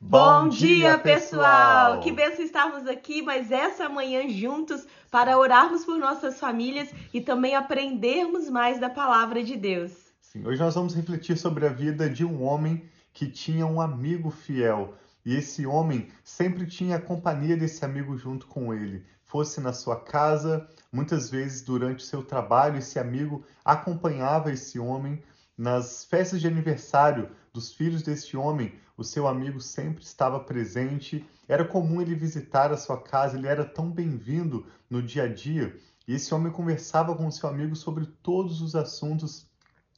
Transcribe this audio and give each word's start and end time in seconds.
Bom 0.00 0.48
dia, 0.48 0.96
pessoal! 0.96 1.98
Que 1.98 2.12
benção 2.12 2.44
estarmos 2.44 2.86
aqui, 2.86 3.20
mas 3.20 3.50
essa 3.50 3.88
manhã 3.88 4.28
juntos 4.28 4.86
para 5.10 5.36
orarmos 5.36 5.84
por 5.84 5.98
nossas 5.98 6.38
famílias 6.38 6.88
e 7.12 7.20
também 7.20 7.56
aprendermos 7.56 8.48
mais 8.48 8.78
da 8.78 8.88
palavra 8.88 9.42
de 9.42 9.56
Deus. 9.56 9.90
Sim, 10.20 10.46
hoje 10.46 10.60
nós 10.60 10.76
vamos 10.76 10.94
refletir 10.94 11.36
sobre 11.36 11.66
a 11.66 11.70
vida 11.70 12.08
de 12.08 12.24
um 12.24 12.44
homem 12.44 12.88
que 13.12 13.26
tinha 13.26 13.66
um 13.66 13.80
amigo 13.80 14.30
fiel. 14.30 14.94
E 15.26 15.34
esse 15.34 15.66
homem 15.66 16.08
sempre 16.22 16.64
tinha 16.64 16.96
a 16.96 17.02
companhia 17.02 17.56
desse 17.56 17.84
amigo 17.84 18.16
junto 18.16 18.46
com 18.46 18.72
ele. 18.72 19.04
Fosse 19.24 19.60
na 19.60 19.72
sua 19.72 19.96
casa, 19.96 20.68
muitas 20.92 21.28
vezes 21.28 21.60
durante 21.60 22.04
o 22.04 22.06
seu 22.06 22.22
trabalho, 22.22 22.78
esse 22.78 23.00
amigo 23.00 23.44
acompanhava 23.64 24.52
esse 24.52 24.78
homem 24.78 25.20
nas 25.58 26.04
festas 26.04 26.40
de 26.40 26.46
aniversário 26.46 27.28
dos 27.58 27.72
filhos 27.72 28.02
deste 28.02 28.36
homem, 28.36 28.72
o 28.96 29.02
seu 29.02 29.26
amigo 29.26 29.60
sempre 29.60 30.04
estava 30.04 30.38
presente. 30.38 31.28
Era 31.48 31.64
comum 31.64 32.00
ele 32.00 32.14
visitar 32.14 32.70
a 32.70 32.76
sua 32.76 33.02
casa, 33.02 33.36
ele 33.36 33.48
era 33.48 33.64
tão 33.64 33.90
bem-vindo 33.90 34.64
no 34.88 35.02
dia 35.02 35.24
a 35.24 35.28
dia. 35.28 35.76
E 36.06 36.14
esse 36.14 36.32
homem 36.32 36.52
conversava 36.52 37.16
com 37.16 37.28
seu 37.32 37.48
amigo 37.48 37.74
sobre 37.74 38.06
todos 38.22 38.62
os 38.62 38.76
assuntos 38.76 39.44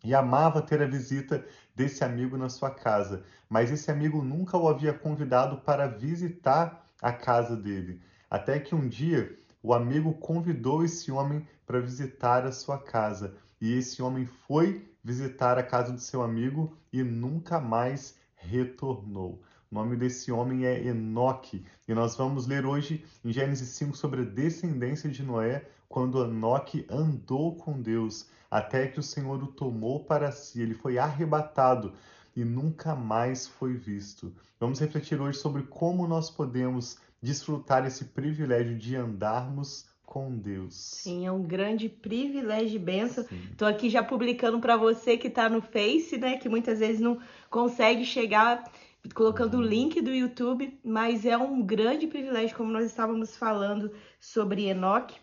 e 0.02 0.14
amava 0.14 0.62
ter 0.62 0.80
a 0.80 0.86
visita 0.86 1.44
desse 1.76 2.02
amigo 2.02 2.38
na 2.38 2.48
sua 2.48 2.70
casa. 2.70 3.24
Mas 3.46 3.70
esse 3.70 3.90
amigo 3.90 4.22
nunca 4.22 4.56
o 4.56 4.66
havia 4.66 4.94
convidado 4.94 5.58
para 5.58 5.86
visitar 5.86 6.86
a 7.02 7.12
casa 7.12 7.54
dele. 7.54 8.00
Até 8.30 8.58
que 8.58 8.74
um 8.74 8.88
dia 8.88 9.36
o 9.62 9.74
amigo 9.74 10.14
convidou 10.14 10.82
esse 10.82 11.12
homem 11.12 11.46
para 11.66 11.78
visitar 11.78 12.46
a 12.46 12.52
sua 12.52 12.78
casa. 12.78 13.34
E 13.60 13.74
esse 13.74 14.00
homem 14.00 14.24
foi 14.48 14.89
visitar 15.02 15.58
a 15.58 15.62
casa 15.62 15.92
do 15.92 16.00
seu 16.00 16.22
amigo 16.22 16.76
e 16.92 17.02
nunca 17.02 17.60
mais 17.60 18.18
retornou. 18.34 19.42
O 19.70 19.74
nome 19.74 19.96
desse 19.96 20.32
homem 20.32 20.64
é 20.64 20.84
Enoque, 20.84 21.64
e 21.86 21.94
nós 21.94 22.16
vamos 22.16 22.46
ler 22.46 22.66
hoje 22.66 23.04
em 23.24 23.32
Gênesis 23.32 23.68
5 23.68 23.96
sobre 23.96 24.22
a 24.22 24.24
descendência 24.24 25.08
de 25.08 25.22
Noé, 25.22 25.64
quando 25.88 26.24
Enoque 26.24 26.86
andou 26.90 27.54
com 27.56 27.80
Deus, 27.80 28.28
até 28.50 28.88
que 28.88 28.98
o 28.98 29.02
Senhor 29.02 29.42
o 29.42 29.46
tomou 29.46 30.04
para 30.04 30.32
si, 30.32 30.60
ele 30.60 30.74
foi 30.74 30.98
arrebatado 30.98 31.94
e 32.34 32.44
nunca 32.44 32.94
mais 32.94 33.46
foi 33.46 33.74
visto. 33.74 34.34
Vamos 34.58 34.80
refletir 34.80 35.20
hoje 35.20 35.38
sobre 35.38 35.62
como 35.62 36.06
nós 36.06 36.30
podemos 36.30 36.98
desfrutar 37.22 37.86
esse 37.86 38.06
privilégio 38.06 38.76
de 38.76 38.96
andarmos 38.96 39.86
com 40.10 40.36
Deus. 40.36 40.74
Sim, 40.74 41.24
é 41.24 41.30
um 41.30 41.44
grande 41.44 41.88
privilégio 41.88 42.74
e 42.74 42.80
benção. 42.80 43.24
Estou 43.52 43.68
aqui 43.68 43.88
já 43.88 44.02
publicando 44.02 44.58
para 44.58 44.76
você 44.76 45.16
que 45.16 45.28
está 45.28 45.48
no 45.48 45.62
Face, 45.62 46.18
né? 46.18 46.36
Que 46.36 46.48
muitas 46.48 46.80
vezes 46.80 47.00
não 47.00 47.20
consegue 47.48 48.04
chegar 48.04 48.64
colocando 49.14 49.58
o 49.58 49.62
link 49.62 50.00
do 50.02 50.12
YouTube, 50.12 50.76
mas 50.84 51.24
é 51.24 51.38
um 51.38 51.62
grande 51.62 52.08
privilégio, 52.08 52.56
como 52.56 52.72
nós 52.72 52.86
estávamos 52.86 53.36
falando 53.36 53.92
sobre 54.18 54.64
Enoque, 54.64 55.16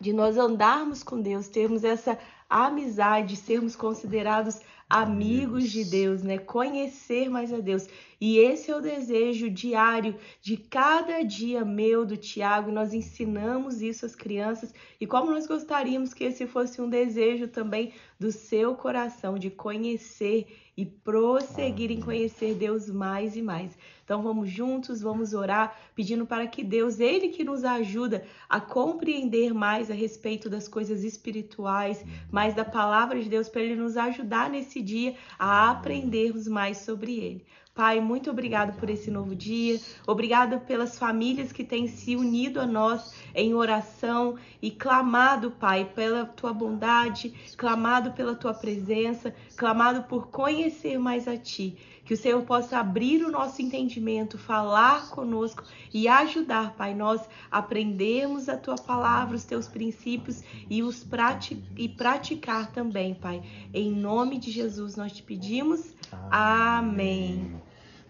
de 0.00 0.12
nós 0.12 0.36
andarmos 0.36 1.04
com 1.04 1.22
Deus, 1.22 1.46
termos 1.46 1.84
essa 1.84 2.18
amizade, 2.50 3.36
sermos 3.36 3.76
considerados 3.76 4.60
amigos 4.90 5.70
de 5.70 5.84
Deus, 5.84 6.20
né? 6.20 6.36
Conhecer 6.38 7.30
mais 7.30 7.52
a 7.52 7.58
Deus. 7.58 7.86
E 8.20 8.38
esse 8.38 8.70
é 8.70 8.76
o 8.76 8.80
desejo 8.80 9.50
diário 9.50 10.16
de 10.40 10.56
cada 10.56 11.22
dia 11.22 11.64
meu, 11.64 12.04
do 12.04 12.16
Tiago. 12.16 12.70
Nós 12.70 12.92
ensinamos 12.94 13.82
isso 13.82 14.06
às 14.06 14.14
crianças 14.14 14.72
e 15.00 15.06
como 15.06 15.30
nós 15.30 15.46
gostaríamos 15.46 16.14
que 16.14 16.24
esse 16.24 16.46
fosse 16.46 16.80
um 16.80 16.88
desejo 16.88 17.48
também 17.48 17.92
do 18.18 18.30
seu 18.32 18.74
coração 18.74 19.38
de 19.38 19.50
conhecer 19.50 20.46
e 20.76 20.84
prosseguir 20.84 21.90
em 21.90 22.00
conhecer 22.00 22.54
Deus 22.54 22.88
mais 22.88 23.36
e 23.36 23.42
mais. 23.42 23.76
Então 24.04 24.22
vamos 24.22 24.50
juntos, 24.50 25.00
vamos 25.00 25.32
orar, 25.32 25.78
pedindo 25.94 26.26
para 26.26 26.46
que 26.46 26.64
Deus, 26.64 27.00
Ele 27.00 27.28
que 27.28 27.44
nos 27.44 27.64
ajuda 27.64 28.24
a 28.48 28.60
compreender 28.60 29.54
mais 29.54 29.90
a 29.90 29.94
respeito 29.94 30.50
das 30.50 30.68
coisas 30.68 31.04
espirituais, 31.04 32.04
mais 32.30 32.54
da 32.54 32.64
palavra 32.64 33.22
de 33.22 33.28
Deus, 33.28 33.48
para 33.48 33.62
Ele 33.62 33.76
nos 33.76 33.96
ajudar 33.96 34.50
nesse 34.50 34.82
dia 34.82 35.14
a 35.38 35.70
aprendermos 35.70 36.46
mais 36.48 36.78
sobre 36.78 37.18
Ele. 37.18 37.44
Pai, 37.74 38.00
muito 38.00 38.30
obrigado 38.30 38.78
por 38.78 38.88
esse 38.88 39.10
novo 39.10 39.34
dia. 39.34 39.80
Obrigado 40.06 40.60
pelas 40.60 40.96
famílias 40.96 41.50
que 41.50 41.64
têm 41.64 41.88
se 41.88 42.14
unido 42.14 42.60
a 42.60 42.66
nós 42.66 43.12
em 43.34 43.52
oração 43.52 44.38
e 44.62 44.70
clamado, 44.70 45.50
Pai, 45.50 45.84
pela 45.84 46.24
tua 46.24 46.52
bondade, 46.52 47.34
clamado 47.56 48.12
pela 48.12 48.36
tua 48.36 48.54
presença, 48.54 49.34
clamado 49.56 50.04
por 50.04 50.28
conhecer 50.28 51.00
mais 51.00 51.26
a 51.26 51.36
ti. 51.36 51.76
Que 52.04 52.14
o 52.14 52.16
Senhor 52.16 52.42
possa 52.42 52.78
abrir 52.78 53.24
o 53.24 53.30
nosso 53.30 53.62
entendimento, 53.62 54.36
falar 54.36 55.08
conosco 55.10 55.64
e 55.92 56.06
ajudar, 56.06 56.74
Pai, 56.74 56.94
nós 56.94 57.20
aprendermos 57.50 58.48
a 58.48 58.56
tua 58.56 58.76
palavra, 58.76 59.36
os 59.36 59.44
teus 59.44 59.66
princípios 59.66 60.42
e 60.68 60.82
os 60.82 61.02
prati 61.02 61.64
e 61.76 61.88
praticar 61.88 62.70
também, 62.72 63.14
Pai. 63.14 63.42
Em 63.72 63.90
nome 63.90 64.38
de 64.38 64.50
Jesus 64.50 64.96
nós 64.96 65.12
te 65.12 65.22
pedimos. 65.22 65.94
Amém. 66.30 67.60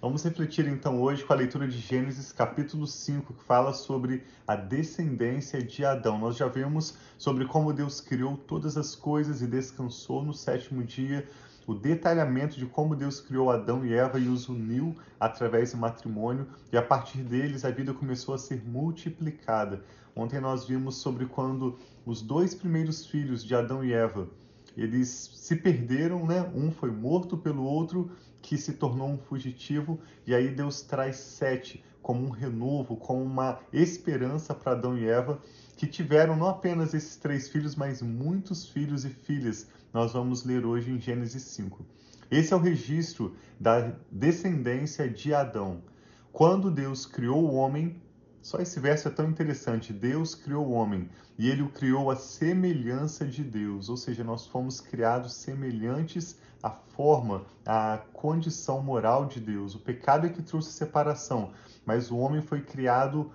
Vamos 0.05 0.23
refletir 0.23 0.69
então 0.69 1.01
hoje 1.01 1.25
com 1.25 1.33
a 1.33 1.37
leitura 1.37 1.67
de 1.67 1.79
Gênesis 1.79 2.31
capítulo 2.31 2.87
5, 2.87 3.33
que 3.33 3.43
fala 3.43 3.73
sobre 3.73 4.23
a 4.47 4.55
descendência 4.55 5.63
de 5.63 5.83
Adão. 5.83 6.19
Nós 6.19 6.37
já 6.37 6.47
vimos 6.47 6.95
sobre 7.17 7.47
como 7.47 7.73
Deus 7.73 8.03
criou 8.03 8.37
todas 8.37 8.77
as 8.77 8.95
coisas 8.95 9.41
e 9.41 9.47
descansou 9.47 10.23
no 10.23 10.35
sétimo 10.35 10.85
dia, 10.85 11.27
o 11.67 11.75
detalhamento 11.75 12.57
de 12.57 12.67
como 12.67 12.97
Deus 12.97 13.21
criou 13.21 13.51
Adão 13.51 13.85
e 13.85 13.93
Eva 13.93 14.19
e 14.19 14.29
os 14.29 14.49
uniu 14.49 14.95
através 15.19 15.73
do 15.73 15.79
matrimônio, 15.79 16.47
e 16.73 16.77
a 16.77 16.83
partir 16.83 17.19
deles 17.19 17.65
a 17.65 17.71
vida 17.71 17.93
começou 17.93 18.35
a 18.35 18.39
ser 18.39 18.63
multiplicada. 18.65 19.83
Ontem 20.15 20.41
nós 20.41 20.67
vimos 20.67 20.97
sobre 20.97 21.27
quando 21.27 21.79
os 22.05 22.23
dois 22.23 22.55
primeiros 22.55 23.07
filhos 23.07 23.45
de 23.45 23.55
Adão 23.55 23.85
e 23.85 23.93
Eva 23.93 24.29
eles 24.77 25.31
se 25.35 25.57
perderam, 25.57 26.27
né? 26.27 26.51
Um 26.55 26.71
foi 26.71 26.91
morto 26.91 27.37
pelo 27.37 27.63
outro, 27.63 28.11
que 28.43 28.59
se 28.59 28.75
tornou 28.75 29.09
um 29.09 29.19
fugitivo, 29.19 30.01
e 30.27 30.35
aí 30.35 30.49
Deus 30.49 30.83
traz 30.83 31.17
sete 31.17 31.83
como 32.03 32.27
um 32.27 32.31
renovo, 32.31 32.97
como 32.97 33.23
uma 33.23 33.61
esperança 33.73 34.53
para 34.53 34.73
Adão 34.73 34.99
e 34.99 35.07
Eva, 35.07 35.41
que 35.77 35.87
tiveram 35.87 36.37
não 36.37 36.49
apenas 36.49 36.93
esses 36.93 37.17
três 37.17 37.49
filhos, 37.49 37.75
mas 37.75 38.03
muitos 38.03 38.69
filhos 38.69 39.05
e 39.05 39.11
filhas. 39.11 39.69
Nós 39.95 40.13
vamos 40.13 40.43
ler 40.43 40.67
hoje 40.67 40.91
em 40.91 40.99
Gênesis 40.99 41.45
5. 41.45 41.87
Esse 42.29 42.53
é 42.53 42.57
o 42.57 42.59
registro 42.59 43.37
da 43.61 43.93
descendência 44.11 45.09
de 45.09 45.33
Adão. 45.33 45.85
Quando 46.33 46.69
Deus 46.69 47.07
criou 47.07 47.45
o 47.45 47.55
homem, 47.55 48.03
só 48.43 48.59
esse 48.59 48.81
verso 48.81 49.07
é 49.07 49.11
tão 49.13 49.31
interessante. 49.31 49.93
Deus 49.93 50.35
criou 50.35 50.67
o 50.67 50.73
homem 50.73 51.09
e 51.39 51.49
ele 51.49 51.63
o 51.63 51.69
criou 51.69 52.11
à 52.11 52.17
semelhança 52.17 53.25
de 53.25 53.45
Deus, 53.45 53.89
ou 53.89 53.97
seja, 53.97 54.25
nós 54.25 54.49
fomos 54.49 54.81
criados 54.81 55.35
semelhantes 55.35 56.41
à 56.61 56.71
forma, 56.71 57.47
à 57.65 58.03
condição 58.13 58.83
moral 58.83 59.27
de 59.27 59.39
Deus. 59.39 59.77
O 59.77 59.79
pecado 59.79 60.27
é 60.27 60.29
que 60.29 60.43
trouxe 60.43 60.73
separação, 60.73 61.53
mas 61.87 62.11
o 62.11 62.17
homem 62.17 62.43
foi 62.43 62.63
criado 62.63 63.31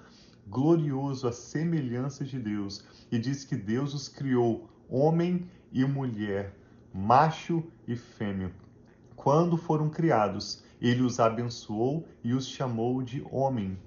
glorioso 0.46 1.26
à 1.26 1.32
semelhança 1.32 2.26
de 2.26 2.38
Deus. 2.38 2.84
E 3.10 3.18
diz 3.18 3.46
que 3.46 3.56
Deus 3.56 3.94
os 3.94 4.10
criou 4.10 4.70
homem 4.90 5.48
e 5.72 5.84
mulher, 5.86 6.56
macho 6.94 7.64
e 7.88 7.96
fêmea. 7.96 8.52
Quando 9.16 9.58
foram 9.58 9.90
criados, 9.90 10.64
ele 10.82 11.02
os 11.02 11.20
abençoou 11.20 12.08
e 12.24 12.34
os 12.34 12.48
chamou 12.48 13.02
de 13.02 13.26
homem 13.32 13.78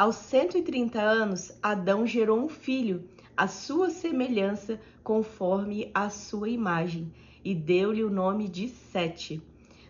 aos 0.00 0.16
130 0.16 0.98
anos, 0.98 1.52
Adão 1.62 2.06
gerou 2.06 2.42
um 2.42 2.48
filho, 2.48 3.04
à 3.36 3.46
sua 3.46 3.90
semelhança, 3.90 4.80
conforme 5.04 5.90
a 5.92 6.08
sua 6.08 6.48
imagem, 6.48 7.12
e 7.44 7.54
deu-lhe 7.54 8.02
o 8.02 8.08
nome 8.08 8.48
de 8.48 8.66
Sete. 8.66 9.42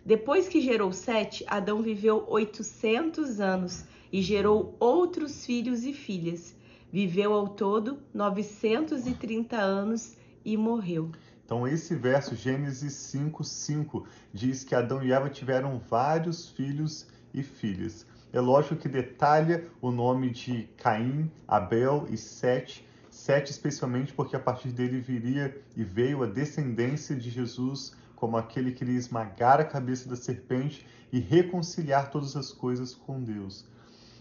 Depois 0.04 0.48
que 0.48 0.60
gerou 0.60 0.92
Sete, 0.92 1.44
Adão 1.46 1.80
viveu 1.80 2.24
800 2.26 3.38
anos 3.38 3.84
e 4.12 4.20
gerou 4.20 4.74
outros 4.80 5.46
filhos 5.46 5.84
e 5.84 5.92
filhas. 5.92 6.56
Viveu 6.92 7.32
ao 7.32 7.46
todo 7.46 8.00
930 8.12 9.56
anos 9.58 10.16
e 10.44 10.56
morreu. 10.56 11.10
Então, 11.44 11.66
esse 11.66 11.94
verso, 11.94 12.36
Gênesis 12.36 12.92
5, 12.92 13.42
5, 13.42 14.06
diz 14.32 14.62
que 14.62 14.74
Adão 14.74 15.02
e 15.02 15.12
Eva 15.12 15.28
tiveram 15.28 15.78
vários 15.78 16.48
filhos 16.48 17.06
e 17.34 17.42
filhas. 17.42 18.06
É 18.32 18.40
lógico 18.40 18.76
que 18.76 18.88
detalha 18.88 19.66
o 19.80 19.90
nome 19.90 20.30
de 20.30 20.68
Caim, 20.76 21.30
Abel 21.48 22.06
e 22.08 22.16
Sete, 22.16 22.86
Sete 23.10 23.50
especialmente 23.50 24.12
porque 24.12 24.36
a 24.36 24.40
partir 24.40 24.68
dele 24.68 25.00
viria 25.00 25.60
e 25.76 25.82
veio 25.82 26.22
a 26.22 26.26
descendência 26.26 27.16
de 27.16 27.28
Jesus 27.28 27.92
como 28.14 28.36
aquele 28.36 28.70
que 28.70 28.84
iria 28.84 28.96
esmagar 28.96 29.60
a 29.60 29.64
cabeça 29.64 30.08
da 30.08 30.14
serpente 30.14 30.86
e 31.12 31.18
reconciliar 31.18 32.10
todas 32.10 32.36
as 32.36 32.52
coisas 32.52 32.94
com 32.94 33.20
Deus. 33.20 33.66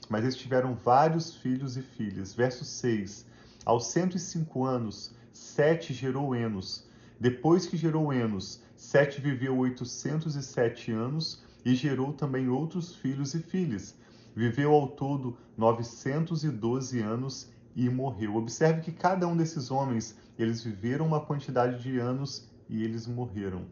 Mas 0.09 0.23
eles 0.23 0.35
tiveram 0.35 0.73
vários 0.73 1.35
filhos 1.35 1.77
e 1.77 1.83
filhas. 1.83 2.33
Verso 2.33 2.65
6. 2.65 3.27
Aos 3.63 3.91
105 3.91 4.65
anos, 4.65 5.13
Sete 5.39 5.93
gerou 5.93 6.35
Enos. 6.35 6.85
Depois 7.17 7.65
que 7.65 7.77
gerou 7.77 8.11
Enos, 8.11 8.61
Sete 8.75 9.21
viveu 9.21 9.57
807 9.57 10.91
anos 10.91 11.41
e 11.63 11.73
gerou 11.75 12.11
também 12.11 12.49
outros 12.49 12.93
filhos 12.93 13.33
e 13.33 13.39
filhas. 13.39 13.95
Viveu 14.35 14.73
ao 14.73 14.89
todo 14.89 15.37
912 15.57 16.99
anos 16.99 17.49
e 17.73 17.89
morreu. 17.89 18.35
Observe 18.35 18.81
que 18.81 18.91
cada 18.91 19.25
um 19.29 19.37
desses 19.37 19.71
homens, 19.71 20.17
eles 20.37 20.61
viveram 20.61 21.07
uma 21.07 21.21
quantidade 21.21 21.81
de 21.81 21.97
anos 21.99 22.45
e 22.69 22.83
eles 22.83 23.07
morreram. 23.07 23.63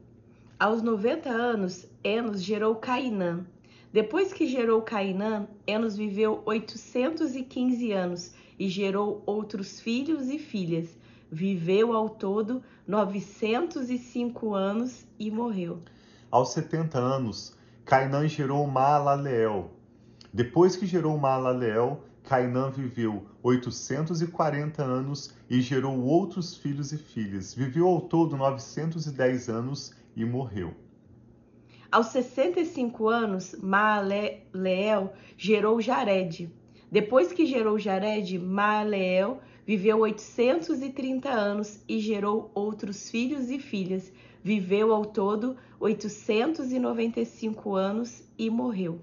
Aos 0.58 0.82
90 0.82 1.30
anos, 1.30 1.86
Enos 2.02 2.42
gerou 2.42 2.76
Cainã. 2.76 3.46
Depois 3.92 4.32
que 4.32 4.48
gerou 4.48 4.82
Cainã, 4.82 5.46
Enos 5.68 5.98
viveu 5.98 6.42
815 6.46 7.92
anos 7.92 8.34
e 8.58 8.70
gerou 8.70 9.22
outros 9.26 9.82
filhos 9.82 10.30
e 10.30 10.40
filhas. 10.40 10.98
Viveu 11.32 11.94
ao 11.94 12.10
todo 12.10 12.64
905 12.88 14.54
anos 14.54 15.06
e 15.20 15.30
morreu. 15.30 15.82
Aos 16.32 16.54
70 16.54 16.98
anos, 16.98 17.56
Cainã 17.86 18.28
gerou 18.28 18.66
Maalaleel. 18.68 19.72
Depois 20.34 20.76
que 20.76 20.86
gerou 20.86 21.18
Maalaleel, 21.18 22.02
Cainã 22.24 22.70
viveu 22.70 23.26
840 23.42 24.84
anos 24.84 25.34
e 25.50 25.62
gerou 25.62 25.98
outros 26.02 26.58
filhos 26.58 26.92
e 26.92 26.98
filhas. 26.98 27.54
Viveu 27.54 27.88
ao 27.88 28.02
todo 28.02 28.36
910 28.36 29.48
anos 29.48 29.94
e 30.16 30.26
morreu. 30.26 30.74
Aos 31.90 32.08
65 32.08 33.08
anos, 33.08 33.56
Maaleel 33.62 35.14
gerou 35.38 35.80
Jared. 35.80 36.52
Depois 36.92 37.32
que 37.32 37.46
gerou 37.46 37.80
Jared, 37.80 38.38
Maaleel 38.38 39.40
viveu 39.68 40.00
830 40.00 41.30
anos 41.30 41.82
e 41.90 42.00
gerou 42.00 42.50
outros 42.56 43.10
filhos 43.10 43.50
e 43.50 43.60
filhas. 43.60 44.10
Viveu 44.42 44.94
ao 44.94 45.06
todo 45.06 45.58
895 45.78 47.76
anos 47.76 48.24
e 48.38 48.50
morreu. 48.50 49.02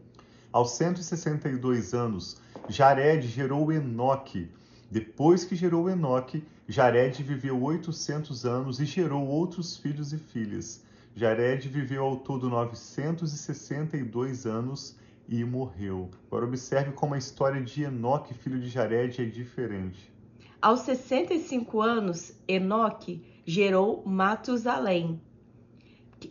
Aos 0.51 0.71
162 0.71 1.93
anos, 1.93 2.41
Jared 2.67 3.29
gerou 3.29 3.71
Enoque. 3.71 4.49
Depois 4.91 5.45
que 5.45 5.55
gerou 5.55 5.91
Enoque, 5.91 6.43
Jared 6.67 7.23
viveu 7.23 7.63
800 7.63 8.47
anos 8.47 8.81
e 8.81 8.87
gerou 8.87 9.27
outros 9.27 9.77
filhos 9.77 10.15
e 10.15 10.19
filhas. 10.19 10.83
Jared 11.15 11.69
viveu 11.69 12.05
ao 12.05 12.17
todo 12.17 12.49
962 12.49 14.47
anos 14.47 14.97
e 15.29 15.45
morreu. 15.45 16.11
Agora 16.27 16.47
observe 16.47 16.93
como 16.93 17.13
a 17.13 17.19
história 17.19 17.61
de 17.61 17.83
Enoque, 17.83 18.33
filho 18.33 18.59
de 18.59 18.71
Jared, 18.71 19.21
é 19.21 19.27
diferente. 19.27 20.15
Aos 20.65 20.81
65 20.81 21.81
anos, 21.83 22.33
Enoque 22.49 23.23
gerou 23.45 24.03
Matusalém. 24.07 25.21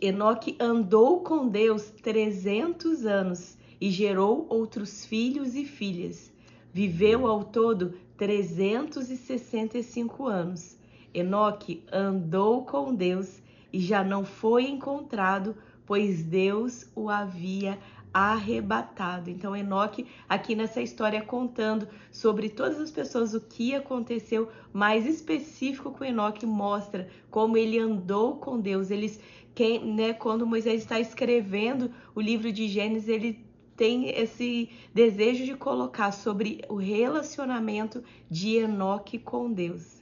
Enoque 0.00 0.56
andou 0.58 1.20
com 1.20 1.46
Deus 1.46 1.92
300 2.02 3.06
anos 3.06 3.56
e 3.80 3.92
gerou 3.92 4.44
outros 4.50 5.06
filhos 5.06 5.54
e 5.54 5.64
filhas. 5.64 6.32
Viveu 6.72 7.28
ao 7.28 7.44
todo 7.44 7.94
365 8.16 10.26
anos. 10.26 10.76
Enoque 11.14 11.84
andou 11.92 12.64
com 12.64 12.92
Deus 12.92 13.40
e 13.72 13.78
já 13.78 14.02
não 14.02 14.24
foi 14.24 14.64
encontrado, 14.64 15.54
pois 15.86 16.24
Deus 16.24 16.90
o 16.96 17.08
havia 17.08 17.78
arrebatado. 18.14 19.28
Então, 19.28 19.56
Enoque, 19.56 20.06
aqui 20.28 20.54
nessa 20.54 20.80
história, 20.80 21.20
contando 21.20 21.88
sobre 22.12 22.48
todas 22.48 22.78
as 22.78 22.92
pessoas, 22.92 23.34
o 23.34 23.40
que 23.40 23.74
aconteceu, 23.74 24.48
mais 24.72 25.04
específico 25.04 25.90
com 25.90 26.04
Enoque, 26.04 26.46
mostra 26.46 27.08
como 27.28 27.56
ele 27.56 27.76
andou 27.76 28.36
com 28.36 28.60
Deus. 28.60 28.92
Eles, 28.92 29.18
quem, 29.52 29.84
né, 29.84 30.12
quando 30.12 30.46
Moisés 30.46 30.82
está 30.82 31.00
escrevendo 31.00 31.90
o 32.14 32.20
livro 32.20 32.52
de 32.52 32.68
Gênesis, 32.68 33.08
ele 33.08 33.44
tem 33.76 34.08
esse 34.10 34.70
desejo 34.94 35.44
de 35.44 35.54
colocar 35.54 36.12
sobre 36.12 36.62
o 36.68 36.76
relacionamento 36.76 38.04
de 38.30 38.58
Enoque 38.58 39.18
com 39.18 39.52
Deus. 39.52 40.00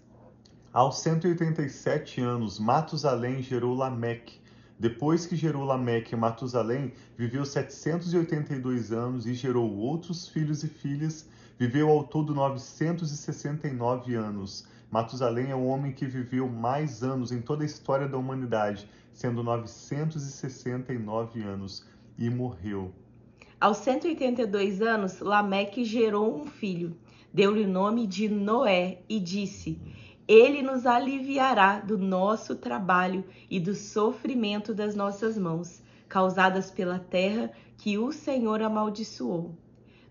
Aos 0.71 0.99
187 1.01 2.21
anos, 2.21 2.59
Matusalém 2.59 3.43
gerou 3.43 3.75
Lameque. 3.75 4.42
Depois 4.83 5.25
que 5.27 5.37
gerou 5.37 5.63
Lameque, 5.63 6.17
Matusalém 6.17 6.93
viveu 7.17 7.45
782 7.45 8.91
anos 8.91 9.27
e 9.27 9.35
gerou 9.35 9.73
outros 9.77 10.27
filhos 10.27 10.65
e 10.65 10.69
filhas. 10.69 11.29
Viveu 11.57 11.89
ao 11.89 12.03
todo 12.03 12.35
969 12.35 14.17
anos. 14.17 14.67
Matusalém 14.91 15.53
é 15.53 15.55
o 15.55 15.67
homem 15.67 15.93
que 15.93 16.05
viveu 16.05 16.49
mais 16.49 17.05
anos 17.05 17.31
em 17.31 17.41
toda 17.41 17.63
a 17.63 17.65
história 17.65 18.09
da 18.09 18.19
humanidade, 18.19 18.89
sendo 19.13 19.41
969 19.45 21.43
anos, 21.45 21.87
e 22.19 22.29
morreu. 22.29 22.93
Aos 23.61 23.77
182 23.77 24.83
anos, 24.83 25.21
Lameque 25.21 25.85
gerou 25.85 26.37
um 26.37 26.47
filho. 26.47 26.97
Deu-lhe 27.33 27.63
o 27.63 27.69
nome 27.69 28.05
de 28.05 28.29
Noé 28.29 28.99
e 29.09 29.21
disse: 29.21 29.81
ele 30.27 30.63
nos 30.63 30.87
aliviará 30.87 31.81
do 31.81 31.99
nosso 31.99 32.55
trabalho 32.55 33.25
e 33.51 33.59
do 33.59 33.75
sofrimento 33.75 34.73
das 34.73 34.95
nossas 34.95 35.37
mãos, 35.37 35.83
causadas 36.09 36.71
pela 36.71 36.99
terra 36.99 37.51
que 37.77 37.99
o 37.99 38.13
Senhor 38.13 38.63
amaldiçoou. 38.63 39.55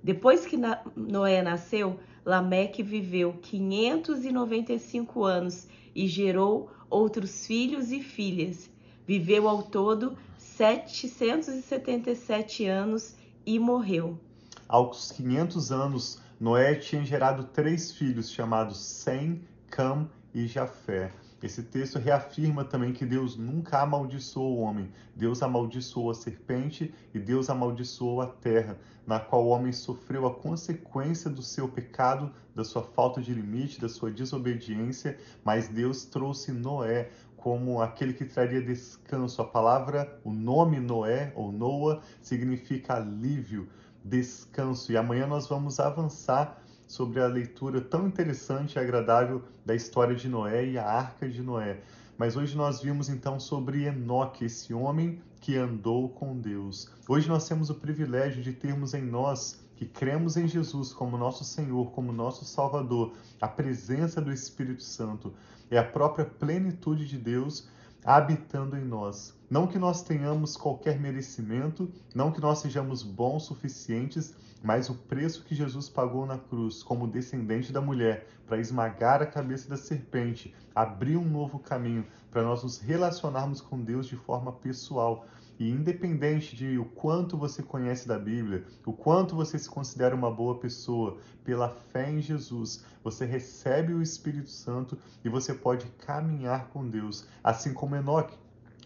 Depois 0.03 0.45
que 0.45 0.59
Noé 0.95 1.41
nasceu, 1.41 1.99
Lameque 2.25 2.83
viveu 2.83 3.33
595 3.41 5.23
anos 5.23 5.67
e 5.95 6.05
gerou 6.07 6.69
outros 6.89 7.45
filhos 7.45 7.91
e 7.91 8.01
filhas. 8.01 8.69
Viveu 9.07 9.47
ao 9.47 9.63
todo 9.63 10.17
777 10.37 12.65
anos 12.65 13.15
e 13.45 13.57
morreu. 13.59 14.19
Aos 14.67 15.11
500 15.11 15.71
anos, 15.71 16.19
Noé 16.39 16.75
tinha 16.75 17.03
gerado 17.03 17.45
três 17.45 17.91
filhos 17.91 18.31
chamados 18.31 18.79
Sem, 18.79 19.41
Cam 19.71 20.09
e 20.33 20.45
Jafé. 20.47 21.12
Esse 21.41 21.63
texto 21.63 21.97
reafirma 21.97 22.63
também 22.63 22.91
que 22.91 23.06
Deus 23.06 23.38
nunca 23.38 23.81
amaldiçoou 23.81 24.57
o 24.57 24.59
homem. 24.59 24.91
Deus 25.15 25.41
amaldiçoou 25.41 26.12
a 26.12 26.13
serpente 26.13 26.94
e 27.13 27.18
Deus 27.18 27.50
amaldiçoou 27.50 28.21
a 28.21 28.27
terra, 28.27 28.77
na 29.07 29.19
qual 29.19 29.45
o 29.45 29.47
homem 29.47 29.71
sofreu 29.71 30.27
a 30.27 30.35
consequência 30.35 31.29
do 31.31 31.41
seu 31.41 31.68
pecado, 31.69 32.31
da 32.53 32.63
sua 32.63 32.83
falta 32.83 33.21
de 33.21 33.33
limite, 33.33 33.81
da 33.81 33.89
sua 33.89 34.12
desobediência, 34.12 35.18
mas 35.44 35.69
Deus 35.69 36.03
trouxe 36.03 36.51
Noé 36.51 37.09
como 37.38 37.81
aquele 37.81 38.13
que 38.13 38.25
traria 38.25 38.62
descanso. 38.62 39.41
A 39.41 39.45
palavra, 39.45 40.19
o 40.23 40.31
nome 40.31 40.79
Noé 40.79 41.31
ou 41.33 41.51
Noa 41.51 42.01
significa 42.21 42.95
alívio, 42.95 43.68
descanso. 44.04 44.92
E 44.92 44.97
amanhã 44.97 45.25
nós 45.25 45.47
vamos 45.47 45.80
avançar 45.80 46.60
sobre 46.92 47.21
a 47.21 47.28
leitura 47.28 47.80
tão 47.80 48.06
interessante 48.06 48.76
e 48.76 48.80
agradável 48.80 49.42
da 49.66 49.74
história 49.74 50.14
de 50.14 50.28
Noé 50.28 50.66
e 50.66 50.78
a 50.78 50.86
arca 50.86 51.28
de 51.28 51.42
Noé. 51.42 51.80
Mas 52.18 52.36
hoje 52.36 52.57
nós 52.57 52.81
vimos 52.81 53.07
então 53.07 53.40
sobre 53.40 53.86
Enoque, 53.86 54.44
esse 54.44 54.74
homem 54.74 55.21
que 55.40 55.56
andou 55.56 56.10
com 56.10 56.38
Deus. 56.38 56.92
Hoje 57.07 57.30
nós 57.30 57.48
temos 57.48 57.69
o 57.69 57.76
privilégio 57.76 58.44
de 58.44 58.52
termos 58.52 58.94
em 58.94 59.02
nós, 59.02 59.64
que 59.78 59.86
cremos 59.86 60.36
em 60.36 60.50
Jesus 60.50 60.92
como 60.92 61.18
nosso 61.18 61.45
Senhor, 61.45 61.92
como 61.92 62.12
nosso 62.12 62.44
Salvador, 62.44 63.14
a 63.40 63.48
presença 63.48 64.19
do 64.19 64.31
Espírito 64.31 64.83
Santo. 64.83 65.33
É 65.69 65.78
a 65.78 65.83
própria 65.86 66.26
plenitude 66.26 67.07
de 67.07 67.18
Deus 67.18 67.69
habitando 68.04 68.76
em 68.76 68.83
nós. 68.83 69.33
Não 69.50 69.66
que 69.66 69.80
nós 69.80 70.04
tenhamos 70.04 70.57
qualquer 70.57 71.00
merecimento, 71.00 71.90
não 72.14 72.33
que 72.33 72.42
nós 72.42 72.60
sejamos 72.60 73.02
bons 73.02 73.44
suficientes, 73.44 74.36
mas 74.61 74.89
o 74.89 74.95
preço 74.95 75.44
que 75.44 75.56
Jesus 75.56 75.89
pagou 75.89 76.25
na 76.25 76.37
cruz 76.37 76.83
como 76.83 77.07
descendente 77.07 77.73
da 77.73 77.81
mulher 77.81 78.27
para 78.45 78.59
esmagar 78.59 79.21
a 79.21 79.25
cabeça 79.25 79.69
da 79.69 79.77
serpente, 79.77 80.53
abriu 80.75 81.19
um 81.19 81.30
novo 81.30 81.57
caminho 81.57 82.06
para 82.30 82.44
nós 82.44 82.63
nos 82.63 82.80
relacionarmos 82.80 83.61
com 83.61 83.81
Deus 83.81 84.07
de 84.07 84.15
forma 84.15 84.51
pessoal. 84.51 85.25
E 85.59 85.69
independente 85.69 86.56
de 86.56 86.77
o 86.80 86.85
quanto 86.85 87.37
você 87.37 87.61
conhece 87.61 88.07
da 88.07 88.18
Bíblia, 88.18 88.65
o 88.85 88.91
quanto 88.91 89.35
você 89.35 89.59
se 89.59 89.69
considera 89.69 90.15
uma 90.15 90.31
boa 90.31 90.57
pessoa, 90.57 91.18
pela 91.44 91.69
fé 91.69 92.09
em 92.09 92.19
Jesus, 92.19 92.83
você 93.03 93.25
recebe 93.25 93.94
o 93.94 94.01
Espírito 94.01 94.49
Santo 94.49 94.97
e 95.23 95.30
você 95.30 95.53
pode 95.53 95.85
caminhar 96.06 96.69
com 96.69 96.87
Deus, 96.87 97.27
assim 97.44 97.73
como 97.73 97.95
Enoque. 97.95 98.41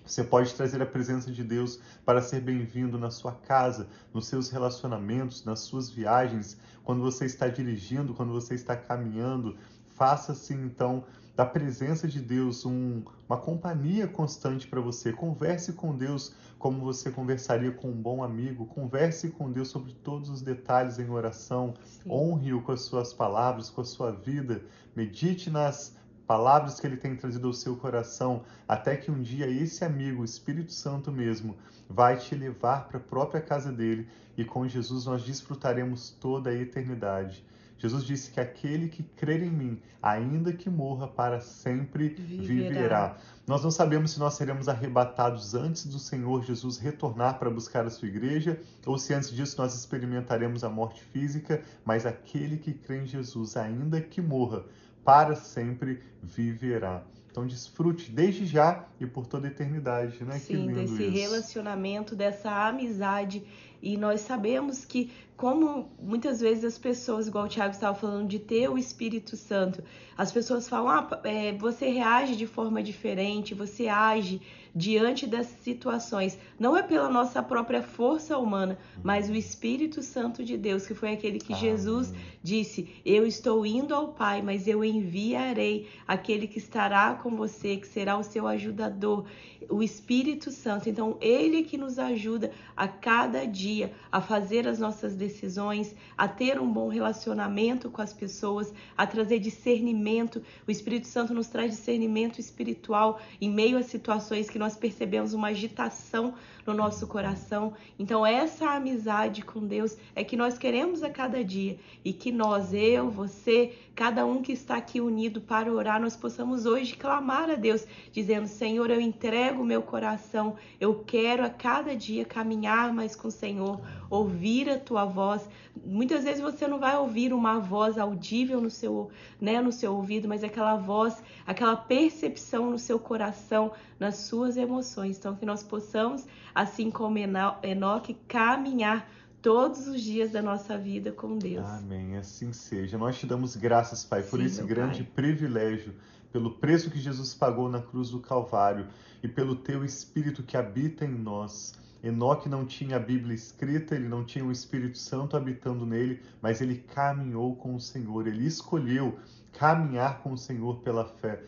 Você 0.06 0.24
pode 0.24 0.54
trazer 0.54 0.80
a 0.84 0.86
presença 0.86 1.32
de 1.32 1.44
Deus 1.44 1.80
para 2.06 2.22
ser 2.22 2.40
bem-vindo 2.40 2.96
na 2.96 3.10
sua 3.10 3.32
casa, 3.32 3.88
nos 4.14 4.28
seus 4.28 4.52
relacionamentos, 4.52 5.44
nas 5.44 5.62
suas 5.62 5.90
viagens, 5.90 6.58
quando 6.84 7.02
você 7.02 7.26
está 7.26 7.48
dirigindo, 7.48 8.14
quando 8.14 8.32
você 8.32 8.54
está 8.54 8.76
caminhando. 8.76 9.58
Faça-se 9.88 10.54
então 10.54 11.04
da 11.36 11.44
presença 11.44 12.08
de 12.08 12.22
Deus 12.22 12.66
um, 12.66 13.04
uma 13.28 13.38
companhia 13.38 14.08
constante 14.08 14.68
para 14.68 14.80
você. 14.80 15.12
Converse 15.12 15.74
com 15.74 15.96
Deus 15.96 16.36
como 16.60 16.82
você 16.82 17.10
conversaria 17.10 17.72
com 17.72 17.90
um 17.90 18.00
bom 18.00 18.24
amigo. 18.24 18.68
Converse 18.68 19.30
com 19.32 19.52
Deus 19.52 19.70
sobre 19.70 19.92
todos 19.92 20.30
os 20.30 20.42
detalhes 20.42 21.00
em 21.00 21.10
oração. 21.10 21.74
Honre-o 22.08 22.62
com 22.62 22.72
as 22.72 22.82
suas 22.82 23.12
palavras, 23.12 23.72
com 23.72 23.82
a 23.82 23.86
sua 23.86 24.12
vida. 24.12 24.62
Medite 24.96 25.50
nas 25.50 25.96
palavras 26.28 26.80
que 26.80 26.88
ele 26.88 26.98
tem 26.98 27.16
trazido 27.16 27.48
ao 27.48 27.54
seu 27.54 27.76
coração, 27.76 28.44
até 28.68 28.96
que 28.96 29.12
um 29.12 29.22
dia 29.22 29.48
esse 29.48 29.84
amigo, 29.84 30.22
o 30.22 30.26
Espírito 30.26 30.74
Santo 30.74 31.12
mesmo, 31.12 31.56
vai 31.90 32.18
te 32.18 32.36
levar 32.36 32.88
para 32.88 32.98
a 32.98 33.04
própria 33.04 33.42
casa 33.42 33.72
dele 33.72 34.08
e 34.38 34.44
com 34.44 34.68
Jesus 34.68 35.06
nós 35.06 35.24
desfrutaremos 35.24 36.10
toda 36.20 36.50
a 36.50 36.56
eternidade. 36.56 37.44
Jesus 37.78 38.06
disse 38.06 38.32
que 38.32 38.40
aquele 38.40 38.88
que 38.88 39.04
crer 39.04 39.44
em 39.44 39.52
mim, 39.52 39.82
ainda 40.02 40.54
que 40.54 40.70
morra, 40.70 41.08
para 41.08 41.42
sempre 41.42 42.10
viverá. 42.10 42.48
viverá. 42.48 43.18
Nós 43.46 43.64
não 43.64 43.70
sabemos 43.70 44.12
se 44.12 44.20
nós 44.20 44.34
seremos 44.36 44.70
arrebatados 44.70 45.54
antes 45.54 45.86
do 45.86 46.00
Senhor 46.00 46.44
Jesus 46.44 46.78
retornar 46.78 47.38
para 47.38 47.50
buscar 47.50 47.86
a 47.86 47.90
sua 47.90 48.08
igreja, 48.08 48.60
ou 48.86 48.98
se 48.98 49.14
antes 49.14 49.30
disso 49.30 49.58
nós 49.58 49.76
experimentaremos 49.76 50.64
a 50.64 50.70
morte 50.70 51.04
física, 51.04 51.62
mas 51.84 52.06
aquele 52.06 52.58
que 52.58 52.74
crê 52.74 53.04
em 53.04 53.06
Jesus, 53.06 53.58
ainda 53.58 54.00
que 54.00 54.22
morra, 54.22 54.64
para 55.06 55.36
sempre 55.36 56.02
viverá. 56.22 57.04
Então 57.30 57.46
desfrute 57.46 58.12
desde 58.12 58.46
já 58.46 58.86
e 59.00 59.06
por 59.06 59.28
toda 59.28 59.48
a 59.48 59.52
eternidade, 59.52 60.24
né? 60.24 60.40
Sim, 60.40 60.68
desse 60.68 61.04
isso. 61.04 61.12
relacionamento, 61.12 62.16
dessa 62.16 62.50
amizade. 62.68 63.44
E 63.82 63.98
nós 63.98 64.22
sabemos 64.22 64.84
que, 64.86 65.12
como 65.36 65.92
muitas 66.02 66.40
vezes 66.40 66.64
as 66.64 66.78
pessoas, 66.78 67.28
igual 67.28 67.46
o 67.46 67.48
Tiago 67.50 67.74
estava 67.74 67.96
falando, 67.96 68.28
de 68.28 68.40
ter 68.40 68.70
o 68.70 68.78
Espírito 68.78 69.36
Santo, 69.36 69.84
as 70.18 70.32
pessoas 70.32 70.68
falam, 70.68 70.90
ah, 70.90 71.22
é, 71.26 71.52
você 71.54 71.90
reage 71.90 72.36
de 72.38 72.48
forma 72.48 72.82
diferente, 72.82 73.54
você 73.54 73.90
age 73.90 74.42
diante 74.76 75.26
das 75.26 75.48
situações. 75.62 76.38
Não 76.60 76.76
é 76.76 76.84
pela 76.84 77.10
nossa 77.10 77.42
própria 77.42 77.82
força 77.82 78.38
humana, 78.38 78.78
mas 79.02 79.30
o 79.30 79.36
Espírito 79.36 80.04
Santo 80.04 80.44
de 80.44 80.58
Deus, 80.58 80.86
que 80.86 80.94
foi 80.94 81.14
aquele 81.14 81.40
que. 81.40 81.56
Jesus 81.56 82.14
disse: 82.44 82.90
Eu 83.06 83.26
estou 83.26 83.66
indo 83.66 83.96
ao 83.96 84.10
Pai, 84.10 84.42
mas 84.42 84.68
eu 84.68 84.84
enviarei 84.84 85.88
aquele 86.06 86.48
que 86.48 86.58
estará 86.58 87.14
com 87.16 87.36
você, 87.36 87.78
que 87.78 87.88
será 87.88 88.18
o 88.18 88.24
seu 88.24 88.46
ajudador, 88.46 89.26
o 89.70 89.82
Espírito 89.82 90.52
Santo. 90.52 90.90
Então, 90.90 91.18
ele 91.22 91.64
que 91.64 91.78
nos 91.78 91.98
ajuda 91.98 92.52
a 92.76 92.88
cada 92.88 93.46
dia 93.46 93.94
a 94.12 94.20
fazer 94.20 94.68
as 94.68 94.80
nossas 94.80 95.16
decisões, 95.16 95.96
a 96.18 96.28
ter 96.28 96.60
um 96.60 96.72
bom 96.72 96.90
relacionamento 96.90 97.90
com 97.90 98.02
as 98.02 98.12
pessoas, 98.12 98.74
a 98.98 99.08
trazer 99.08 99.40
discernimento. 99.40 100.42
O 100.68 100.72
Espírito 100.72 101.08
Santo 101.08 101.34
nos 101.34 101.48
traz 101.48 101.72
discernimento 101.72 102.40
espiritual 102.40 103.20
em 103.40 103.50
meio 103.50 103.78
a 103.78 103.84
situações 103.84 104.50
que 104.50 104.60
nós 104.60 104.65
percebemos 104.74 105.34
uma 105.34 105.50
agitação 105.50 106.34
no 106.66 106.74
nosso 106.74 107.06
coração. 107.08 107.74
Então, 108.00 108.26
essa 108.26 108.72
amizade 108.72 109.42
com 109.42 109.68
Deus 109.68 109.98
é 110.16 110.24
que 110.24 110.38
nós 110.38 110.58
queremos 110.58 111.04
a 111.04 111.10
cada 111.10 111.44
dia 111.44 111.78
e 112.04 112.12
que 112.12 112.32
nós, 112.32 112.74
eu, 112.74 113.10
você, 113.10 113.74
cada 113.94 114.26
um 114.26 114.42
que 114.42 114.52
está 114.52 114.78
aqui 114.78 115.00
unido 115.00 115.40
para 115.40 115.72
orar, 115.72 116.02
nós 116.02 116.16
possamos 116.16 116.66
hoje 116.66 116.96
clamar 116.96 117.50
a 117.50 117.56
Deus, 117.56 117.86
dizendo: 118.12 118.48
Senhor, 118.48 118.90
eu 118.90 119.00
entrego 119.00 119.62
o 119.62 119.66
meu 119.66 119.82
coração, 119.82 120.56
eu 120.80 121.04
quero 121.06 121.46
a 121.46 121.50
cada 121.50 121.96
dia 121.96 122.26
caminhar 122.26 122.94
mais 122.94 123.16
com 123.16 123.28
o 123.28 123.32
Senhor, 123.32 123.80
ouvir 124.10 124.70
a 124.70 124.80
tua 124.80 125.06
voz. 125.06 125.48
Muitas 125.86 126.24
vezes 126.24 126.42
você 126.42 126.68
não 126.68 126.80
vai 126.80 126.98
ouvir 126.98 127.34
uma 127.34 127.60
voz 127.60 127.98
audível 127.98 128.62
no 128.62 128.70
seu, 128.70 129.10
né, 129.40 129.62
no 129.62 129.72
seu 129.72 129.94
ouvido, 129.94 130.28
mas 130.28 130.44
aquela 130.44 130.78
voz, 130.78 131.22
aquela 131.46 131.76
percepção 131.76 132.72
no 132.72 132.80
seu 132.80 132.98
coração, 132.98 133.72
nas 134.00 134.18
suas 134.18 134.58
emoções. 134.58 135.18
Então, 135.18 135.36
que 135.36 135.46
nós 135.46 135.64
possamos, 135.64 136.26
assim 136.54 136.92
como 136.92 137.18
Enoque, 137.18 138.14
caminhar 138.28 139.10
todos 139.42 139.88
os 139.88 140.02
dias 140.02 140.32
da 140.32 140.42
nossa 140.42 140.78
vida 140.78 141.12
com 141.12 141.38
Deus. 141.38 141.66
Amém. 141.66 142.18
Assim 142.18 142.52
seja. 142.52 142.98
Nós 142.98 143.18
te 143.18 143.28
damos 143.28 143.56
graças, 143.56 144.04
Pai, 144.04 144.24
por 144.24 144.40
Sim, 144.40 144.46
esse 144.46 144.64
grande 144.64 145.04
pai. 145.04 145.12
privilégio, 145.16 145.94
pelo 146.32 146.56
preço 146.56 146.90
que 146.90 147.00
Jesus 147.00 147.34
pagou 147.34 147.70
na 147.70 147.82
cruz 147.82 148.10
do 148.10 148.20
Calvário 148.20 148.88
e 149.22 149.28
pelo 149.28 149.56
teu 149.56 149.86
Espírito 149.86 150.44
que 150.44 150.58
habita 150.58 151.06
em 151.06 151.14
nós. 151.14 151.74
Enoque 152.04 152.48
não 152.48 152.66
tinha 152.66 152.98
a 152.98 153.00
Bíblia 153.00 153.34
escrita, 153.34 153.96
ele 153.96 154.08
não 154.08 154.24
tinha 154.24 154.46
o 154.46 154.52
Espírito 154.52 154.98
Santo 154.98 155.36
habitando 155.36 155.86
nele, 155.86 156.22
mas 156.42 156.62
ele 156.62 156.84
caminhou 156.94 157.56
com 157.56 157.76
o 157.76 157.80
Senhor, 157.80 158.28
ele 158.28 158.46
escolheu 158.46 159.18
caminhar 159.54 160.20
com 160.20 160.34
o 160.34 160.38
Senhor 160.38 160.82
pela 160.82 161.06
fé. 161.06 161.42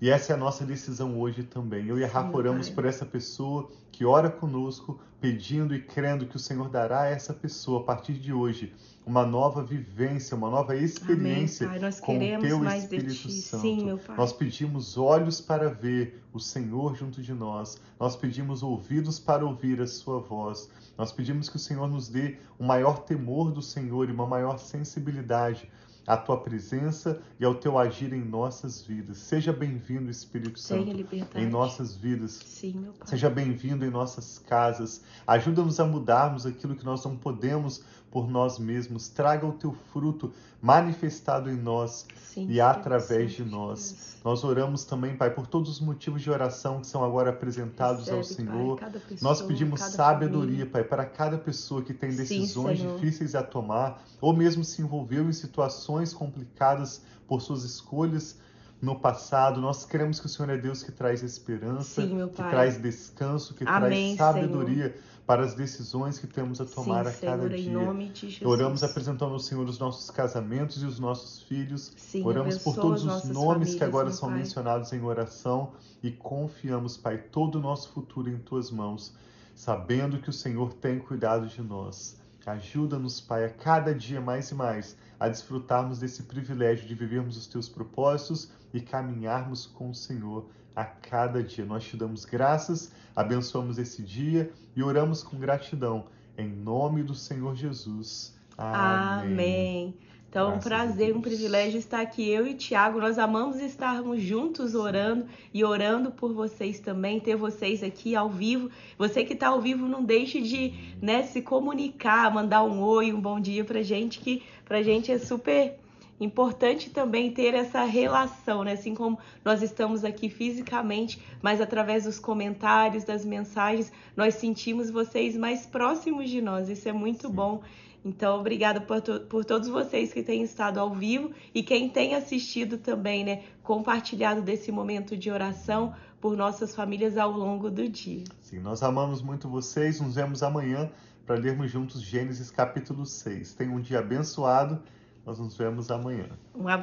E 0.00 0.10
essa 0.10 0.32
é 0.32 0.34
a 0.34 0.38
nossa 0.38 0.64
decisão 0.64 1.18
hoje 1.18 1.44
também. 1.44 1.86
Eu 1.86 1.98
e 1.98 2.04
a 2.04 2.08
Rafa 2.08 2.36
oramos 2.36 2.68
por 2.68 2.84
essa 2.84 3.06
pessoa 3.06 3.70
que 3.90 4.04
ora 4.04 4.28
conosco, 4.28 5.00
pedindo 5.20 5.74
e 5.74 5.80
crendo 5.80 6.26
que 6.26 6.36
o 6.36 6.38
Senhor 6.38 6.68
dará 6.68 7.02
a 7.02 7.06
essa 7.06 7.32
pessoa, 7.32 7.80
a 7.80 7.84
partir 7.84 8.14
de 8.14 8.32
hoje, 8.32 8.74
uma 9.06 9.24
nova 9.24 9.62
vivência, 9.62 10.36
uma 10.36 10.50
nova 10.50 10.76
experiência 10.76 11.68
Amém, 11.68 11.92
com 12.00 12.16
o 12.16 12.40
Teu 12.40 12.64
Espírito 12.64 13.30
Santo. 13.30 13.62
Sim, 13.62 13.98
nós 14.16 14.32
pedimos 14.32 14.98
olhos 14.98 15.40
para 15.40 15.70
ver 15.70 16.22
o 16.32 16.40
Senhor 16.40 16.96
junto 16.96 17.22
de 17.22 17.32
nós. 17.32 17.80
Nós 17.98 18.16
pedimos 18.16 18.62
ouvidos 18.62 19.20
para 19.20 19.46
ouvir 19.46 19.80
a 19.80 19.86
Sua 19.86 20.18
voz. 20.18 20.68
Nós 20.98 21.12
pedimos 21.12 21.48
que 21.48 21.56
o 21.56 21.60
Senhor 21.60 21.88
nos 21.88 22.08
dê 22.08 22.36
um 22.58 22.66
maior 22.66 22.98
temor 22.98 23.52
do 23.52 23.62
Senhor 23.62 24.08
e 24.08 24.12
uma 24.12 24.26
maior 24.26 24.58
sensibilidade 24.58 25.70
à 26.06 26.16
tua 26.16 26.38
presença 26.38 27.20
e 27.38 27.44
ao 27.44 27.54
teu 27.54 27.78
agir 27.78 28.12
em 28.12 28.24
nossas 28.24 28.82
vidas. 28.82 29.18
Seja 29.18 29.52
bem-vindo, 29.52 30.10
Espírito 30.10 30.58
Santo, 30.58 30.90
em 31.34 31.46
nossas 31.46 31.96
vidas. 31.96 32.32
Sim. 32.44 32.86
Seja 33.04 33.30
bem-vindo 33.30 33.84
em 33.84 33.90
nossas 33.90 34.38
casas. 34.38 35.02
Ajuda-nos 35.26 35.80
a 35.80 35.84
mudarmos 35.84 36.46
aquilo 36.46 36.74
que 36.74 36.84
nós 36.84 37.04
não 37.04 37.16
podemos 37.16 37.82
por 38.14 38.30
nós 38.30 38.60
mesmos. 38.60 39.08
Traga 39.08 39.44
o 39.44 39.52
teu 39.52 39.72
fruto 39.92 40.32
manifestado 40.62 41.50
em 41.50 41.56
nós 41.56 42.06
Sim, 42.16 42.46
e 42.48 42.60
através 42.60 43.32
de 43.32 43.44
nós. 43.44 44.16
Nós 44.24 44.42
oramos 44.44 44.84
também, 44.84 45.14
Pai, 45.14 45.30
por 45.30 45.46
todos 45.46 45.68
os 45.68 45.80
motivos 45.80 46.22
de 46.22 46.30
oração 46.30 46.80
que 46.80 46.86
são 46.86 47.04
agora 47.04 47.30
apresentados 47.30 48.08
Recebe, 48.08 48.16
ao 48.16 48.24
Senhor. 48.24 48.80
Pai, 48.80 48.90
pessoa, 48.90 49.18
nós 49.20 49.42
pedimos 49.42 49.80
sabedoria, 49.80 50.40
família. 50.40 50.66
Pai, 50.66 50.84
para 50.84 51.04
cada 51.04 51.36
pessoa 51.36 51.82
que 51.82 51.92
tem 51.92 52.10
decisões 52.10 52.78
Sim, 52.80 52.94
difíceis 52.94 53.34
a 53.34 53.42
tomar 53.42 54.02
ou 54.20 54.32
mesmo 54.32 54.64
se 54.64 54.80
envolveu 54.80 55.28
em 55.28 55.32
situações 55.32 55.84
complicadas 56.14 57.02
por 57.28 57.40
suas 57.40 57.62
escolhas 57.62 58.38
no 58.80 58.98
passado. 58.98 59.60
Nós 59.60 59.84
queremos 59.84 60.18
que 60.18 60.26
o 60.26 60.28
Senhor 60.28 60.50
é 60.50 60.56
Deus 60.56 60.82
que 60.82 60.90
traz 60.90 61.22
esperança, 61.22 62.02
Sim, 62.02 62.28
que 62.28 62.42
traz 62.42 62.80
descanso, 62.80 63.54
que 63.54 63.64
Amém, 63.66 64.16
traz 64.16 64.34
sabedoria. 64.34 64.88
Senhor 64.90 65.14
para 65.26 65.42
as 65.42 65.54
decisões 65.54 66.18
que 66.18 66.26
temos 66.26 66.60
a 66.60 66.66
tomar 66.66 67.06
Sim, 67.06 67.26
a 67.26 67.30
cada 67.30 67.42
Senhor, 67.42 67.56
dia. 67.56 67.70
Em 67.70 67.72
nome 67.72 68.08
de 68.10 68.28
Jesus. 68.28 68.46
Oramos 68.46 68.82
apresentando 68.82 69.32
ao 69.32 69.38
Senhor 69.38 69.66
os 69.66 69.78
nossos 69.78 70.10
casamentos 70.10 70.82
e 70.82 70.86
os 70.86 70.98
nossos 70.98 71.42
filhos. 71.42 71.92
Sim, 71.96 72.24
Oramos 72.24 72.58
por 72.58 72.74
todos 72.74 73.04
os 73.04 73.24
nomes 73.24 73.74
que 73.74 73.82
agora 73.82 74.10
são 74.10 74.28
pai. 74.28 74.38
mencionados 74.38 74.92
em 74.92 75.02
oração 75.02 75.72
e 76.02 76.10
confiamos, 76.10 76.96
Pai, 76.96 77.18
todo 77.18 77.56
o 77.56 77.60
nosso 77.60 77.88
futuro 77.90 78.28
em 78.28 78.38
tuas 78.38 78.70
mãos, 78.70 79.14
sabendo 79.54 80.18
que 80.18 80.28
o 80.28 80.32
Senhor 80.32 80.74
tem 80.74 80.98
cuidado 80.98 81.46
de 81.46 81.62
nós. 81.62 82.18
Ajuda-nos, 82.46 83.20
Pai, 83.20 83.44
a 83.44 83.50
cada 83.50 83.94
dia 83.94 84.20
mais 84.20 84.50
e 84.50 84.54
mais 84.54 84.96
a 85.18 85.28
desfrutarmos 85.28 85.98
desse 85.98 86.24
privilégio 86.24 86.86
de 86.86 86.94
vivermos 86.94 87.36
os 87.36 87.46
teus 87.46 87.68
propósitos 87.68 88.50
e 88.72 88.80
caminharmos 88.80 89.66
com 89.66 89.90
o 89.90 89.94
Senhor 89.94 90.46
a 90.74 90.84
cada 90.84 91.42
dia. 91.42 91.64
Nós 91.64 91.84
te 91.84 91.96
damos 91.96 92.24
graças, 92.24 92.92
abençoamos 93.14 93.78
esse 93.78 94.02
dia 94.02 94.52
e 94.76 94.82
oramos 94.82 95.22
com 95.22 95.38
gratidão. 95.38 96.06
Em 96.36 96.48
nome 96.48 97.02
do 97.02 97.14
Senhor 97.14 97.54
Jesus. 97.54 98.36
Amém. 98.58 99.32
Amém. 99.32 99.98
Então, 100.34 100.50
Graças 100.50 100.66
um 100.66 100.68
prazer, 100.68 101.16
um 101.16 101.20
privilégio 101.20 101.78
estar 101.78 102.00
aqui. 102.00 102.28
Eu 102.28 102.44
e 102.44 102.54
Tiago, 102.54 102.98
nós 102.98 103.20
amamos 103.20 103.60
estarmos 103.60 104.20
juntos 104.20 104.74
orando 104.74 105.26
e 105.52 105.62
orando 105.62 106.10
por 106.10 106.32
vocês 106.32 106.80
também, 106.80 107.20
ter 107.20 107.36
vocês 107.36 107.84
aqui 107.84 108.16
ao 108.16 108.28
vivo. 108.28 108.68
Você 108.98 109.24
que 109.24 109.34
está 109.34 109.50
ao 109.50 109.60
vivo, 109.60 109.86
não 109.86 110.02
deixe 110.02 110.40
de 110.40 110.74
né, 111.00 111.22
se 111.22 111.40
comunicar, 111.40 112.34
mandar 112.34 112.64
um 112.64 112.82
oi, 112.82 113.12
um 113.12 113.20
bom 113.20 113.38
dia 113.38 113.64
pra 113.64 113.80
gente, 113.80 114.18
que 114.18 114.42
pra 114.64 114.82
gente 114.82 115.12
é 115.12 115.18
super 115.18 115.78
importante 116.18 116.90
também 116.90 117.30
ter 117.30 117.54
essa 117.54 117.84
relação, 117.84 118.64
né? 118.64 118.72
Assim 118.72 118.92
como 118.92 119.16
nós 119.44 119.62
estamos 119.62 120.04
aqui 120.04 120.28
fisicamente, 120.28 121.22
mas 121.40 121.60
através 121.60 122.04
dos 122.04 122.18
comentários, 122.18 123.04
das 123.04 123.24
mensagens, 123.24 123.92
nós 124.16 124.34
sentimos 124.34 124.90
vocês 124.90 125.36
mais 125.36 125.64
próximos 125.64 126.28
de 126.28 126.42
nós. 126.42 126.68
Isso 126.68 126.88
é 126.88 126.92
muito 126.92 127.28
Sim. 127.28 127.34
bom. 127.34 127.62
Então, 128.04 128.38
obrigada 128.38 128.80
por, 128.80 129.00
to 129.00 129.20
por 129.20 129.44
todos 129.44 129.68
vocês 129.68 130.12
que 130.12 130.22
têm 130.22 130.42
estado 130.42 130.78
ao 130.78 130.94
vivo 130.94 131.30
e 131.54 131.62
quem 131.62 131.88
tem 131.88 132.14
assistido 132.14 132.76
também, 132.76 133.24
né? 133.24 133.44
Compartilhado 133.62 134.42
desse 134.42 134.70
momento 134.70 135.16
de 135.16 135.30
oração 135.30 135.94
por 136.20 136.36
nossas 136.36 136.74
famílias 136.74 137.16
ao 137.16 137.32
longo 137.32 137.70
do 137.70 137.88
dia. 137.88 138.24
Sim, 138.42 138.58
nós 138.60 138.82
amamos 138.82 139.22
muito 139.22 139.48
vocês. 139.48 140.00
Nos 140.00 140.16
vemos 140.16 140.42
amanhã 140.42 140.90
para 141.24 141.36
lermos 141.36 141.70
juntos 141.70 142.02
Gênesis 142.02 142.50
capítulo 142.50 143.06
6. 143.06 143.54
Tenham 143.54 143.76
um 143.76 143.80
dia 143.80 144.00
abençoado 144.00 144.82
nós 145.24 145.38
nos 145.38 145.56
vemos 145.56 145.90
amanhã. 145.90 146.26
Um 146.54 146.68
abraço. 146.68 146.82